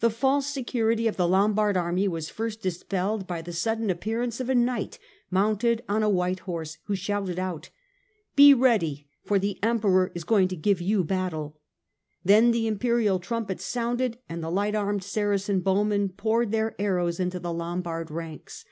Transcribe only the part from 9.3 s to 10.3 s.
the Emperor is